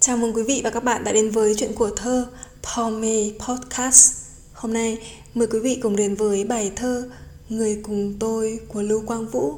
Chào 0.00 0.16
mừng 0.16 0.34
quý 0.34 0.42
vị 0.42 0.60
và 0.64 0.70
các 0.70 0.84
bạn 0.84 1.04
đã 1.04 1.12
đến 1.12 1.30
với 1.30 1.54
chuyện 1.58 1.72
của 1.74 1.90
thơ 1.90 2.28
Tommy 2.62 3.32
Podcast. 3.38 4.14
Hôm 4.52 4.72
nay 4.72 4.98
mời 5.34 5.46
quý 5.46 5.58
vị 5.58 5.78
cùng 5.82 5.96
đến 5.96 6.14
với 6.14 6.44
bài 6.44 6.72
thơ 6.76 7.08
Người 7.48 7.80
cùng 7.82 8.14
tôi 8.20 8.60
của 8.68 8.82
Lưu 8.82 9.02
Quang 9.06 9.28
Vũ. 9.28 9.54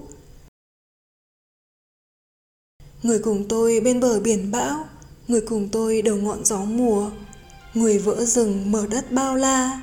Người 3.03 3.19
cùng 3.19 3.49
tôi 3.49 3.80
bên 3.80 4.00
bờ 4.00 4.20
biển 4.20 4.50
bão, 4.50 4.89
người 5.29 5.41
cùng 5.41 5.68
tôi 5.73 6.02
đầu 6.02 6.16
ngọn 6.16 6.45
gió 6.45 6.59
mùa, 6.59 7.11
người 7.74 7.98
vỡ 7.98 8.24
rừng 8.24 8.72
mở 8.72 8.86
đất 8.86 9.12
bao 9.12 9.36
la, 9.36 9.82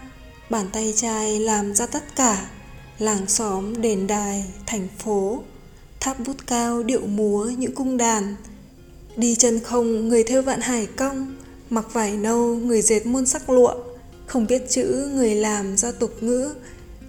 bàn 0.49 0.65
tay 0.73 0.93
trai 0.95 1.39
làm 1.39 1.75
ra 1.75 1.85
tất 1.85 2.15
cả, 2.15 2.49
làng 2.97 3.27
xóm, 3.27 3.81
đền 3.81 4.07
đài, 4.07 4.45
thành 4.65 4.87
phố, 4.97 5.43
tháp 5.99 6.19
bút 6.19 6.37
cao 6.47 6.83
điệu 6.83 7.07
múa 7.07 7.45
những 7.57 7.75
cung 7.75 7.97
đàn, 7.97 8.35
Đi 9.20 9.36
chân 9.36 9.59
không, 9.59 10.07
người 10.09 10.23
theo 10.23 10.41
vạn 10.41 10.61
hải 10.61 10.86
cong. 10.86 11.36
Mặc 11.69 11.86
vải 11.93 12.18
nâu, 12.18 12.55
người 12.55 12.82
dệt 12.82 13.05
muôn 13.05 13.25
sắc 13.25 13.50
lụa. 13.50 13.73
Không 14.25 14.47
biết 14.47 14.61
chữ 14.69 15.09
người 15.14 15.36
làm 15.36 15.78
ra 15.78 15.92
tục 15.92 16.23
ngữ. 16.23 16.54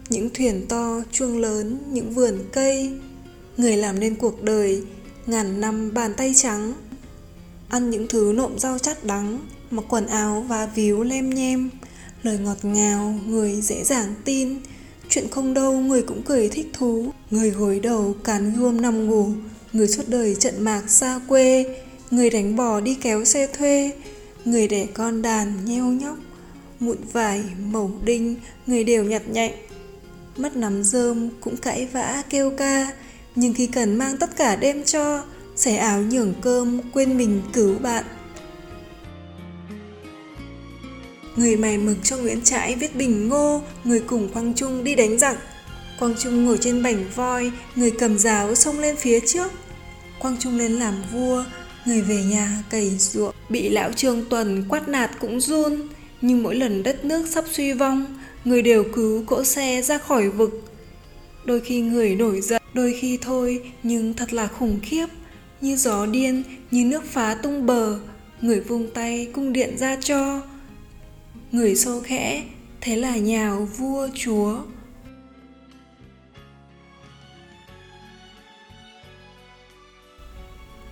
Những 0.09 0.31
thuyền 0.35 0.67
to, 0.69 1.01
chuông 1.13 1.39
lớn, 1.39 1.79
Những 1.93 2.15
vườn 2.15 2.39
cây. 2.53 2.93
Người 3.57 3.77
làm 3.77 4.01
nên 4.01 4.15
cuộc 4.15 4.43
đời, 4.43 4.83
Ngàn 5.27 5.61
năm 5.61 5.95
bàn 5.95 6.15
tay 6.17 6.33
trắng. 6.37 6.73
Ăn 7.69 7.91
những 7.91 8.07
thứ 8.09 8.33
nộm 8.37 8.59
rau 8.59 8.79
chát 8.79 9.05
đắng, 9.05 9.39
Mặc 9.71 9.85
quần 9.89 10.07
áo 10.07 10.45
và 10.49 10.67
víu 10.67 11.03
lem 11.03 11.31
nhem. 11.31 11.71
Lời 12.23 12.39
ngọt 12.39 12.59
ngào, 12.63 13.15
người 13.27 13.61
dễ 13.61 13.85
dàng 13.85 14.15
tin. 14.25 14.59
Chuyện 15.09 15.29
không 15.31 15.55
đâu, 15.55 15.73
người 15.73 16.03
cũng 16.03 16.23
cười 16.23 16.49
thích 16.49 16.67
thú. 16.73 17.07
Người 17.31 17.51
gối 17.51 17.81
đầu 17.81 18.15
cán 18.25 18.55
gươm 18.57 18.81
nằm 18.81 19.07
ngủ. 19.07 19.29
Người 19.73 19.89
suốt 19.89 20.09
đời 20.09 20.35
trận 20.35 20.65
mạc 20.65 20.83
xa 20.89 21.21
quê 21.29 21.65
người 22.11 22.31
đánh 22.31 22.57
bò 22.57 22.81
đi 22.81 22.95
kéo 22.95 23.25
xe 23.25 23.47
thuê, 23.47 23.93
người 24.45 24.69
đẻ 24.69 24.87
con 24.95 25.23
đàn 25.23 25.65
nheo 25.65 25.85
nhóc, 25.85 26.17
mụn 26.81 26.97
vải, 27.13 27.43
mẩu 27.61 27.91
đinh, 28.05 28.37
người 28.67 28.85
đều 28.85 29.05
nhặt 29.05 29.23
nhạnh. 29.29 29.53
Mất 30.37 30.57
nắm 30.57 30.85
rơm 30.85 31.29
cũng 31.41 31.57
cãi 31.57 31.87
vã, 31.93 32.23
kêu 32.31 32.51
ca, 32.51 32.93
nhưng 33.35 33.55
khi 33.55 33.67
cần 33.67 33.97
mang 33.97 34.17
tất 34.17 34.37
cả 34.37 34.57
đem 34.57 34.85
cho, 34.85 35.25
xẻ 35.57 35.77
áo 35.77 36.03
nhường 36.03 36.35
cơm, 36.41 36.81
quên 36.93 37.17
mình 37.19 37.43
cứu 37.53 37.79
bạn. 37.79 38.05
Người 41.37 41.57
mày 41.57 41.79
mực 41.79 41.97
cho 42.03 42.17
nguyễn 42.17 42.43
trãi 42.43 42.75
viết 42.75 42.97
bình 42.97 43.29
ngô, 43.29 43.63
người 43.85 44.01
cùng 44.01 44.29
quang 44.29 44.55
trung 44.55 44.85
đi 44.85 44.95
đánh 44.95 45.19
giặc. 45.19 45.39
Quang 45.99 46.15
trung 46.19 46.45
ngồi 46.45 46.59
trên 46.61 46.83
bảnh 46.83 47.05
voi, 47.15 47.53
người 47.77 47.91
cầm 47.91 48.19
giáo 48.19 48.55
xông 48.55 48.79
lên 48.79 48.97
phía 48.97 49.21
trước. 49.21 49.53
Quang 50.19 50.37
trung 50.41 50.59
lên 50.59 50.73
làm 50.73 50.95
vua 51.13 51.45
Người 51.85 52.03
về 52.03 52.25
nhà, 52.25 52.63
cày 52.71 52.91
ruộng, 52.99 53.35
Bị 53.49 53.69
lão 53.69 53.93
Trương 53.93 54.25
Tuần 54.31 54.65
quát 54.69 54.89
nạt 54.89 55.11
cũng 55.21 55.41
run. 55.41 55.89
Nhưng 56.21 56.43
mỗi 56.43 56.55
lần 56.55 56.83
đất 56.83 57.05
nước 57.05 57.29
sắp 57.29 57.45
suy 57.53 57.73
vong, 57.73 58.07
Người 58.45 58.63
đều 58.63 58.85
cứu 58.95 59.25
cỗ 59.27 59.45
xe 59.45 59.83
ra 59.83 59.99
khỏi 59.99 60.29
vực. 60.29 60.63
Đôi 61.45 61.61
khi 61.61 61.81
người 61.81 62.15
nổi 62.15 62.41
giận, 62.41 62.63
Đôi 62.75 62.97
khi 63.01 63.19
thôi, 63.23 63.63
Nhưng 63.83 64.15
thật 64.15 64.33
là 64.33 64.47
khủng 64.47 64.81
khiếp. 64.83 65.07
Như 65.61 65.77
gió 65.77 66.07
điên, 66.07 66.43
Như 66.71 66.85
nước 66.85 67.05
phá 67.05 67.35
tung 67.35 67.67
bờ, 67.67 67.99
Người 68.41 68.61
vung 68.61 68.91
tay 68.95 69.29
cung 69.33 69.53
điện 69.53 69.79
ra 69.79 69.97
cho. 70.01 70.43
Người 71.53 71.77
xô 71.77 72.01
khẽ, 72.01 72.43
Thế 72.81 72.97
là 72.97 73.17
nhào 73.17 73.69
vua 73.79 74.09
chúa. 74.15 74.59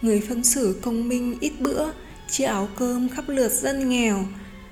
Người 0.09 0.21
phân 0.21 0.45
xử 0.45 0.77
công 0.83 1.09
minh 1.09 1.37
ít 1.41 1.53
bữa, 1.61 1.87
chia 2.31 2.45
áo 2.45 2.69
cơm 2.79 3.09
khắp 3.09 3.25
lượt 3.29 3.53
dân 3.53 3.89
nghèo, 3.89 4.25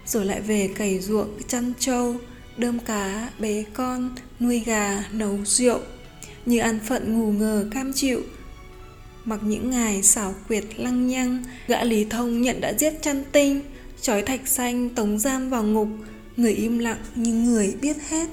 rồi 0.06 0.24
lại 0.24 0.40
về 0.40 0.68
cày 0.74 0.98
ruộng 0.98 1.28
chăn 1.48 1.72
trâu, 1.78 2.16
đơm 2.56 2.78
cá 2.78 3.30
bé 3.38 3.64
con, 3.74 4.10
nuôi 4.40 4.62
gà, 4.66 5.04
nấu 5.12 5.38
rượu, 5.44 5.80
như 6.46 6.58
ăn 6.58 6.78
phận 6.86 7.12
ngủ 7.12 7.32
ngờ 7.32 7.68
cam 7.70 7.92
chịu. 7.92 8.22
Mặc 9.24 9.40
những 9.42 9.70
ngày 9.70 10.02
xảo 10.02 10.34
quyệt 10.48 10.64
lăng 10.76 11.06
nhăng, 11.06 11.44
gã 11.66 11.84
lý 11.84 12.04
thông 12.04 12.42
nhận 12.42 12.60
đã 12.60 12.72
giết 12.72 12.94
chăn 13.02 13.24
tinh, 13.32 13.60
trói 14.00 14.22
thạch 14.22 14.48
xanh 14.48 14.90
tống 14.90 15.18
giam 15.18 15.50
vào 15.50 15.62
ngục, 15.62 15.88
người 16.36 16.52
im 16.52 16.78
lặng 16.78 17.04
nhưng 17.14 17.44
người 17.44 17.74
biết 17.80 17.96
hết. 18.08 18.28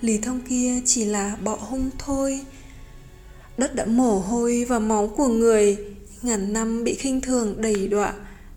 Lý 0.00 0.18
thông 0.18 0.40
kia 0.40 0.80
chỉ 0.84 1.04
là 1.04 1.36
bọ 1.44 1.56
hung 1.60 1.90
thôi. 1.98 2.40
Đất 3.58 3.74
đã 3.74 3.84
mồ 3.84 4.18
hôi 4.18 4.64
và 4.68 4.78
máu 4.78 5.08
của 5.08 5.28
người 5.28 5.95
ngàn 6.26 6.52
năm 6.52 6.84
bị 6.84 6.94
khinh 6.94 7.20
thường 7.20 7.60
đầy 7.60 7.88
đọa, 7.88 8.14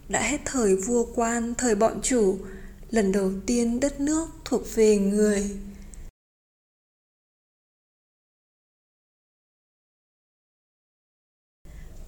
đã 0.10 0.22
hết 0.22 0.38
thời 0.46 0.76
vua 0.76 1.06
quan, 1.16 1.54
thời 1.58 1.76
bọn 1.76 2.00
chủ, 2.04 2.38
lần 2.92 3.12
đầu 3.12 3.32
tiên 3.46 3.80
đất 3.80 4.00
nước 4.00 4.28
thuộc 4.46 4.76
về 4.76 4.98
người. 4.98 5.52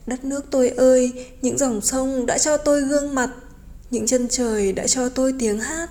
Đất 0.08 0.26
nước 0.26 0.46
tôi 0.52 0.70
ơi, 0.70 1.28
những 1.42 1.58
dòng 1.58 1.82
sông 1.82 2.26
đã 2.26 2.38
cho 2.38 2.58
tôi 2.58 2.82
gương 2.82 3.16
mặt, 3.16 3.30
những 3.92 4.08
chân 4.08 4.28
trời 4.30 4.74
đã 4.74 4.88
cho 4.88 5.10
tôi 5.10 5.34
tiếng 5.40 5.60
hát. 5.60 5.90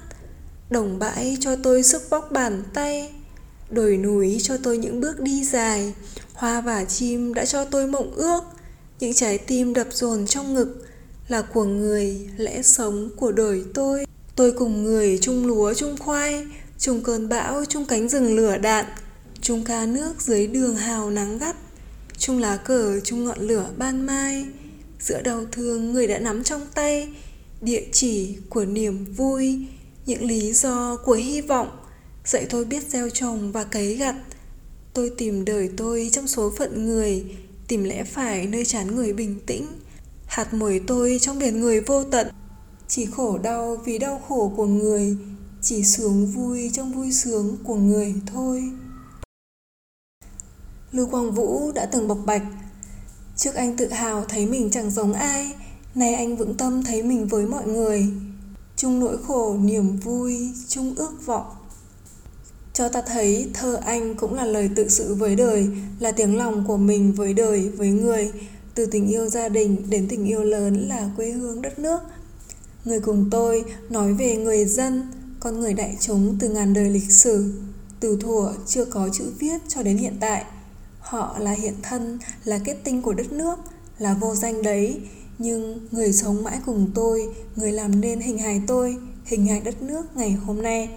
Đồng 0.71 0.99
bãi 0.99 1.37
cho 1.41 1.57
tôi 1.57 1.83
sức 1.83 2.03
bóc 2.11 2.33
bàn 2.33 2.63
tay, 2.75 3.13
đồi 3.71 3.97
núi 3.97 4.39
cho 4.43 4.57
tôi 4.63 4.79
những 4.79 5.01
bước 5.01 5.21
đi 5.21 5.45
dài. 5.45 5.95
Hoa 6.35 6.61
và 6.61 6.85
chim 6.85 7.35
đã 7.35 7.45
cho 7.45 7.65
tôi 7.65 7.87
mộng 7.87 8.15
ước 8.15 8.43
những 9.01 9.15
trái 9.15 9.39
tim 9.39 9.75
đập 9.75 9.89
dồn 9.91 10.27
trong 10.27 10.55
ngực 10.55 10.87
là 11.29 11.43
của 11.43 11.65
người 11.65 12.29
lẽ 12.37 12.63
sống 12.63 13.11
của 13.17 13.33
đời 13.33 13.65
tôi. 13.75 14.05
Tôi 14.37 14.53
cùng 14.53 14.85
người 14.85 15.19
chung 15.19 15.47
lúa, 15.47 15.75
chung 15.75 15.97
khoai, 15.99 16.47
chung 16.79 17.03
cơn 17.03 17.29
bão, 17.29 17.65
chung 17.65 17.85
cánh 17.85 18.09
rừng 18.09 18.37
lửa 18.37 18.57
đạn, 18.59 18.85
chung 19.41 19.65
ca 19.65 19.87
nước 19.87 20.23
dưới 20.23 20.47
đường 20.47 20.77
hào 20.77 21.11
nắng 21.11 21.39
gắt, 21.39 21.57
chung 22.19 22.39
lá 22.39 22.57
cờ, 22.57 23.01
chung 23.05 23.25
ngọn 23.25 23.39
lửa 23.39 23.71
ban 23.77 24.07
mai. 24.07 24.47
Giữa 25.01 25.21
đau 25.23 25.45
thương, 25.53 25.93
người 25.93 26.07
đã 26.07 26.19
nắm 26.19 26.45
trong 26.45 26.67
tay 26.75 27.09
địa 27.61 27.85
chỉ 27.93 28.37
của 28.49 28.65
niềm 28.65 29.05
vui, 29.05 29.59
những 30.07 30.23
lý 30.23 30.53
do 30.53 30.97
của 31.05 31.13
hy 31.13 31.41
vọng. 31.41 31.69
Dạy 32.25 32.47
tôi 32.51 32.65
biết 32.65 32.83
gieo 32.89 33.11
trồng 33.11 33.53
và 33.53 33.65
cấy 33.65 33.95
gặt. 33.95 34.15
Tôi 34.95 35.11
tìm 35.19 35.45
đời 35.45 35.71
tôi 35.77 36.11
trong 36.13 36.29
số 36.29 36.53
phận 36.59 36.87
người 36.87 37.25
tìm 37.71 37.85
lẽ 37.85 38.05
phải 38.05 38.47
nơi 38.47 38.65
chán 38.65 38.97
người 38.97 39.13
bình 39.13 39.41
tĩnh, 39.47 39.67
hạt 40.27 40.55
mồi 40.55 40.81
tôi 40.87 41.19
trong 41.21 41.39
biển 41.39 41.61
người 41.61 41.81
vô 41.81 42.05
tận. 42.05 42.27
Chỉ 42.89 43.07
khổ 43.07 43.39
đau 43.39 43.77
vì 43.85 43.99
đau 43.99 44.23
khổ 44.29 44.53
của 44.57 44.67
người, 44.67 45.17
chỉ 45.63 45.85
sướng 45.85 46.27
vui 46.27 46.71
trong 46.75 46.93
vui 46.93 47.13
sướng 47.13 47.57
của 47.65 47.75
người 47.75 48.15
thôi. 48.27 48.73
Lưu 50.93 51.07
quang 51.07 51.33
vũ 51.33 51.73
đã 51.73 51.87
từng 51.87 52.09
bộc 52.09 52.19
bạch, 52.27 52.43
trước 53.37 53.55
anh 53.55 53.77
tự 53.77 53.89
hào 53.89 54.25
thấy 54.25 54.47
mình 54.47 54.71
chẳng 54.71 54.91
giống 54.91 55.13
ai, 55.13 55.55
nay 55.95 56.15
anh 56.15 56.37
vững 56.37 56.57
tâm 56.57 56.85
thấy 56.85 57.03
mình 57.03 57.27
với 57.27 57.47
mọi 57.47 57.67
người. 57.67 58.07
Chung 58.77 59.01
nỗi 59.01 59.17
khổ, 59.27 59.57
niềm 59.61 59.97
vui, 59.97 60.53
chung 60.69 60.95
ước 60.97 61.27
vọng 61.27 61.47
cho 62.81 62.89
ta 62.89 63.03
thấy 63.03 63.51
thơ 63.55 63.81
anh 63.85 64.15
cũng 64.15 64.35
là 64.35 64.45
lời 64.45 64.71
tự 64.77 64.89
sự 64.89 65.15
với 65.15 65.37
đời, 65.37 65.69
là 65.99 66.13
tiếng 66.13 66.37
lòng 66.37 66.65
của 66.67 66.77
mình 66.77 67.13
với 67.13 67.35
đời, 67.35 67.69
với 67.69 67.89
người, 67.89 68.33
từ 68.75 68.87
tình 68.87 69.09
yêu 69.09 69.29
gia 69.29 69.49
đình 69.49 69.77
đến 69.89 70.07
tình 70.09 70.25
yêu 70.25 70.43
lớn 70.43 70.89
là 70.89 71.11
quê 71.17 71.31
hương 71.31 71.63
đất 71.63 71.79
nước. 71.79 72.01
Người 72.85 73.01
cùng 73.01 73.29
tôi 73.31 73.65
nói 73.91 74.15
về 74.15 74.37
người 74.37 74.65
dân, 74.65 75.03
con 75.41 75.61
người 75.61 75.75
đại 75.75 75.97
chúng 76.01 76.37
từ 76.41 76.49
ngàn 76.49 76.75
đời 76.75 76.91
lịch 76.91 77.13
sử, 77.13 77.53
từ 78.01 78.19
thuở 78.21 78.53
chưa 78.67 78.85
có 78.85 79.09
chữ 79.13 79.25
viết 79.39 79.59
cho 79.69 79.83
đến 79.83 79.97
hiện 79.97 80.17
tại. 80.21 80.45
Họ 81.01 81.37
là 81.39 81.53
hiện 81.53 81.75
thân, 81.83 82.19
là 82.45 82.59
kết 82.65 82.77
tinh 82.85 83.03
của 83.03 83.13
đất 83.13 83.33
nước, 83.33 83.59
là 83.99 84.15
vô 84.15 84.35
danh 84.35 84.63
đấy, 84.63 85.01
nhưng 85.39 85.89
người 85.91 86.13
sống 86.13 86.45
mãi 86.45 86.59
cùng 86.67 86.91
tôi, 86.95 87.29
người 87.57 87.73
làm 87.73 88.01
nên 88.01 88.21
hình 88.21 88.39
hài 88.39 88.63
tôi, 88.67 88.97
hình 89.25 89.47
hài 89.47 89.61
đất 89.61 89.83
nước 89.83 90.17
ngày 90.17 90.31
hôm 90.33 90.63
nay. 90.63 90.89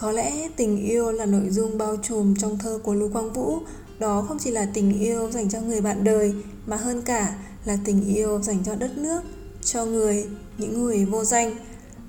Có 0.00 0.12
lẽ 0.12 0.48
tình 0.56 0.86
yêu 0.86 1.12
là 1.12 1.26
nội 1.26 1.50
dung 1.50 1.78
bao 1.78 1.96
trùm 2.02 2.34
trong 2.34 2.58
thơ 2.58 2.80
của 2.82 2.94
Lưu 2.94 3.10
Quang 3.12 3.32
Vũ. 3.32 3.58
Đó 3.98 4.24
không 4.28 4.38
chỉ 4.38 4.50
là 4.50 4.66
tình 4.74 5.00
yêu 5.00 5.30
dành 5.30 5.50
cho 5.50 5.60
người 5.60 5.80
bạn 5.80 6.04
đời 6.04 6.34
Mà 6.66 6.76
hơn 6.76 7.02
cả 7.02 7.38
là 7.64 7.78
tình 7.84 8.14
yêu 8.14 8.42
dành 8.42 8.58
cho 8.64 8.74
đất 8.74 8.98
nước 8.98 9.20
Cho 9.64 9.84
người, 9.84 10.26
những 10.58 10.82
người 10.82 11.04
vô 11.04 11.24
danh. 11.24 11.56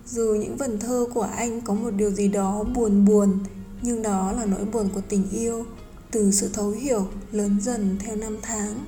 Dù 0.06 0.36
những 0.40 0.58
vần 0.58 0.80
thơ 0.80 1.08
của 1.14 1.22
anh 1.22 1.62
có 1.62 1.74
một 1.74 1.90
điều 1.90 2.12
gì 2.12 2.28
đó 2.28 2.64
buồn 2.76 3.06
buồn 3.06 3.40
Nhưng 3.82 4.02
đó 4.02 4.32
là 4.32 4.46
nỗi 4.46 4.66
buồn 4.66 4.90
của 4.96 5.02
tình 5.10 5.30
yêu 5.32 5.66
Từ 6.12 6.32
sự 6.32 6.50
thấu 6.54 6.70
hiểu 6.70 7.08
lớn 7.32 7.58
dần 7.62 7.98
theo 8.00 8.16
năm 8.16 8.38
tháng. 8.42 8.86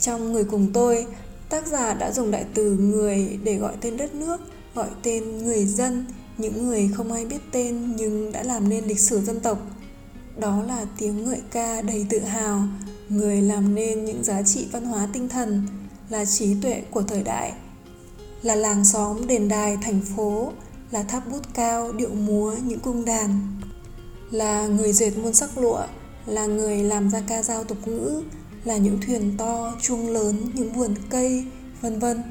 Trong 0.00 0.32
Người 0.32 0.44
cùng 0.44 0.72
tôi, 0.72 1.06
tác 1.48 1.66
giả 1.66 1.94
đã 1.94 2.12
dùng 2.12 2.30
đại 2.30 2.44
từ 2.54 2.76
người 2.76 3.38
để 3.44 3.56
gọi 3.56 3.74
tên 3.80 3.96
đất 3.96 4.14
nước 4.14 4.40
Gọi 4.74 4.88
tên 5.02 5.38
người 5.38 5.64
dân 5.64 6.04
những 6.40 6.66
người 6.66 6.90
không 6.94 7.12
ai 7.12 7.24
biết 7.24 7.40
tên 7.52 7.96
nhưng 7.96 8.32
đã 8.32 8.42
làm 8.42 8.68
nên 8.68 8.84
lịch 8.84 9.00
sử 9.00 9.20
dân 9.20 9.40
tộc. 9.40 9.58
Đó 10.38 10.62
là 10.62 10.86
tiếng 10.98 11.24
ngợi 11.24 11.40
ca 11.50 11.82
đầy 11.82 12.06
tự 12.10 12.18
hào, 12.18 12.62
người 13.08 13.42
làm 13.42 13.74
nên 13.74 14.04
những 14.04 14.24
giá 14.24 14.42
trị 14.42 14.66
văn 14.72 14.84
hóa 14.84 15.08
tinh 15.12 15.28
thần, 15.28 15.66
là 16.08 16.24
trí 16.24 16.54
tuệ 16.62 16.82
của 16.90 17.02
thời 17.02 17.22
đại, 17.22 17.52
là 18.42 18.54
làng 18.54 18.84
xóm 18.84 19.26
đền 19.26 19.48
đài 19.48 19.78
thành 19.82 20.00
phố, 20.00 20.52
là 20.90 21.02
tháp 21.02 21.28
bút 21.32 21.54
cao 21.54 21.92
điệu 21.92 22.14
múa 22.14 22.54
những 22.64 22.80
cung 22.80 23.04
đàn, 23.04 23.60
là 24.30 24.66
người 24.66 24.92
dệt 24.92 25.18
muôn 25.18 25.34
sắc 25.34 25.58
lụa, 25.58 25.82
là 26.26 26.46
người 26.46 26.82
làm 26.82 27.10
ra 27.10 27.22
ca 27.28 27.42
dao 27.42 27.64
tục 27.64 27.88
ngữ, 27.88 28.22
là 28.64 28.76
những 28.76 28.98
thuyền 29.06 29.34
to, 29.38 29.74
chuông 29.82 30.08
lớn, 30.08 30.50
những 30.54 30.72
vườn 30.72 30.94
cây, 31.10 31.44
vân 31.80 31.98
vân. 31.98 32.22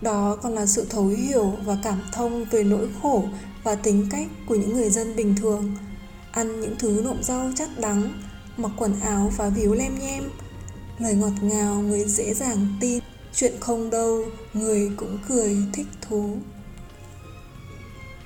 Đó 0.00 0.36
còn 0.42 0.54
là 0.54 0.66
sự 0.66 0.86
thấu 0.90 1.06
hiểu 1.06 1.52
và 1.64 1.78
cảm 1.82 2.02
thông 2.12 2.44
về 2.44 2.64
nỗi 2.64 2.88
khổ 3.02 3.24
và 3.62 3.74
tính 3.74 4.06
cách 4.10 4.26
của 4.46 4.54
những 4.54 4.72
người 4.72 4.90
dân 4.90 5.16
bình 5.16 5.34
thường. 5.40 5.76
Ăn 6.32 6.60
những 6.60 6.74
thứ 6.78 7.00
nộm 7.04 7.22
rau 7.22 7.50
chắc 7.56 7.78
đắng, 7.78 8.22
mặc 8.56 8.72
quần 8.78 9.00
áo 9.00 9.32
và 9.36 9.48
víu 9.48 9.74
lem 9.74 9.98
nhem. 9.98 10.24
Lời 10.98 11.14
ngọt 11.14 11.32
ngào 11.42 11.74
người 11.74 12.04
dễ 12.04 12.34
dàng 12.34 12.66
tin, 12.80 13.02
chuyện 13.34 13.52
không 13.60 13.90
đâu, 13.90 14.24
người 14.54 14.90
cũng 14.96 15.18
cười 15.28 15.56
thích 15.72 15.86
thú. 16.08 16.36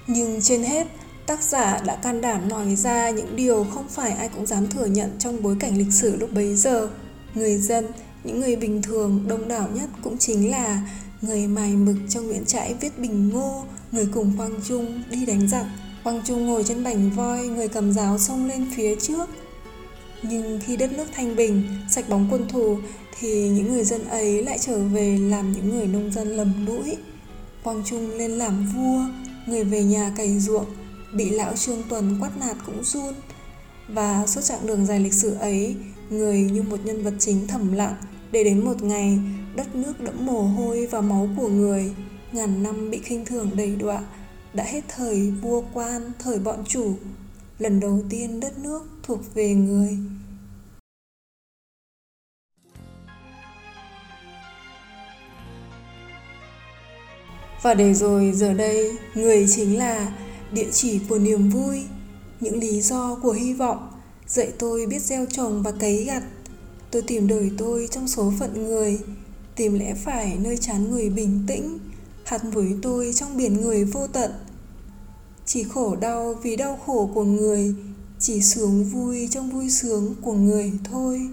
Nhưng 0.06 0.40
trên 0.42 0.62
hết, 0.62 0.86
tác 1.26 1.42
giả 1.42 1.80
đã 1.86 1.96
can 1.96 2.20
đảm 2.20 2.48
nói 2.48 2.76
ra 2.76 3.10
những 3.10 3.36
điều 3.36 3.66
không 3.74 3.88
phải 3.88 4.10
ai 4.10 4.28
cũng 4.28 4.46
dám 4.46 4.66
thừa 4.66 4.86
nhận 4.86 5.16
trong 5.18 5.42
bối 5.42 5.56
cảnh 5.60 5.78
lịch 5.78 5.92
sử 5.92 6.16
lúc 6.16 6.30
bấy 6.32 6.54
giờ. 6.54 6.88
Người 7.34 7.58
dân, 7.58 7.86
những 8.24 8.40
người 8.40 8.56
bình 8.56 8.82
thường 8.82 9.24
đông 9.28 9.48
đảo 9.48 9.68
nhất 9.74 9.88
cũng 10.02 10.18
chính 10.18 10.50
là 10.50 10.82
người 11.22 11.46
mài 11.46 11.72
mực 11.72 11.96
trong 12.08 12.26
Nguyễn 12.26 12.44
Trãi 12.44 12.74
viết 12.74 12.98
bình 12.98 13.28
ngô, 13.28 13.64
người 13.92 14.08
cùng 14.14 14.32
Quang 14.36 14.54
Trung 14.68 15.02
đi 15.10 15.26
đánh 15.26 15.48
giặc. 15.48 15.66
Quang 16.04 16.22
Trung 16.24 16.46
ngồi 16.46 16.64
trên 16.64 16.84
bành 16.84 17.10
voi, 17.10 17.48
người 17.48 17.68
cầm 17.68 17.92
giáo 17.92 18.18
xông 18.18 18.46
lên 18.46 18.66
phía 18.76 18.96
trước. 18.96 19.28
Nhưng 20.22 20.60
khi 20.64 20.76
đất 20.76 20.92
nước 20.92 21.06
thanh 21.14 21.36
bình, 21.36 21.62
sạch 21.90 22.08
bóng 22.08 22.28
quân 22.30 22.48
thù, 22.48 22.78
thì 23.20 23.48
những 23.48 23.72
người 23.72 23.84
dân 23.84 24.08
ấy 24.08 24.44
lại 24.44 24.58
trở 24.60 24.78
về 24.78 25.18
làm 25.18 25.52
những 25.52 25.70
người 25.70 25.86
nông 25.86 26.12
dân 26.12 26.28
lầm 26.28 26.66
lũi. 26.66 26.96
Quang 27.62 27.82
Trung 27.84 28.10
lên 28.16 28.30
làm 28.30 28.66
vua, 28.74 29.00
người 29.46 29.64
về 29.64 29.84
nhà 29.84 30.12
cày 30.16 30.38
ruộng, 30.38 30.66
bị 31.12 31.30
lão 31.30 31.56
Trương 31.56 31.82
Tuần 31.88 32.16
quát 32.20 32.30
nạt 32.40 32.56
cũng 32.66 32.84
run. 32.84 33.14
Và 33.88 34.26
suốt 34.26 34.40
chặng 34.40 34.66
đường 34.66 34.86
dài 34.86 35.00
lịch 35.00 35.14
sử 35.14 35.34
ấy, 35.34 35.76
người 36.10 36.40
như 36.40 36.62
một 36.62 36.80
nhân 36.84 37.02
vật 37.02 37.14
chính 37.18 37.46
thầm 37.46 37.72
lặng, 37.72 37.94
để 38.32 38.44
đến 38.44 38.64
một 38.64 38.82
ngày, 38.82 39.18
đất 39.56 39.74
nước 39.74 40.00
đẫm 40.00 40.26
mồ 40.26 40.42
hôi 40.42 40.86
và 40.86 41.00
máu 41.00 41.28
của 41.36 41.48
người. 41.48 41.94
Ngàn 42.32 42.62
năm 42.62 42.90
bị 42.90 42.98
khinh 42.98 43.24
thường 43.24 43.50
đầy 43.56 43.76
đọa, 43.76 44.04
đã 44.52 44.64
hết 44.64 44.84
thời 44.88 45.30
vua 45.30 45.62
quan, 45.72 46.12
thời 46.18 46.38
bọn 46.38 46.64
chủ. 46.64 46.94
Lần 47.58 47.80
đầu 47.80 48.00
tiên 48.10 48.40
đất 48.40 48.58
nước 48.58 48.82
thuộc 49.02 49.34
về 49.34 49.54
người. 49.54 49.98
Và 57.62 57.74
để 57.74 57.94
rồi 57.94 58.32
giờ 58.32 58.54
đây, 58.54 58.98
người 59.14 59.46
chính 59.48 59.78
là 59.78 60.12
địa 60.52 60.68
chỉ 60.72 61.00
của 61.08 61.18
niềm 61.18 61.50
vui, 61.50 61.84
những 62.40 62.58
lý 62.58 62.80
do 62.80 63.18
của 63.22 63.32
hy 63.32 63.54
vọng 63.54 63.97
dạy 64.28 64.52
tôi 64.58 64.86
biết 64.86 65.02
gieo 65.02 65.26
trồng 65.26 65.62
và 65.62 65.72
cấy 65.72 66.04
gặt. 66.04 66.22
Tôi 66.90 67.02
tìm 67.02 67.26
đời 67.26 67.50
tôi 67.58 67.88
trong 67.90 68.08
số 68.08 68.32
phận 68.38 68.64
người, 68.64 68.98
tìm 69.56 69.78
lẽ 69.78 69.94
phải 69.94 70.38
nơi 70.40 70.56
chán 70.56 70.90
người 70.90 71.10
bình 71.10 71.44
tĩnh, 71.46 71.78
hạt 72.24 72.40
với 72.52 72.74
tôi 72.82 73.12
trong 73.14 73.36
biển 73.36 73.60
người 73.60 73.84
vô 73.84 74.06
tận. 74.06 74.30
Chỉ 75.46 75.62
khổ 75.62 75.96
đau 75.96 76.34
vì 76.42 76.56
đau 76.56 76.78
khổ 76.86 77.10
của 77.14 77.24
người, 77.24 77.74
chỉ 78.18 78.42
sướng 78.42 78.84
vui 78.84 79.28
trong 79.30 79.50
vui 79.50 79.70
sướng 79.70 80.14
của 80.22 80.32
người 80.32 80.72
thôi. 80.84 81.28